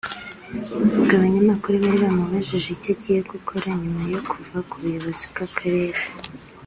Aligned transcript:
ubwo 0.97 1.13
abanyamakuru 1.19 1.75
bari 1.83 1.97
bamubajije 2.05 2.67
icyo 2.73 2.89
agiye 2.95 3.19
gukora 3.31 3.67
nyuma 3.81 4.01
yo 4.13 4.19
kuva 4.29 4.57
ku 4.69 4.75
buyobozi 4.81 5.23
bw’Akarere 5.31 6.01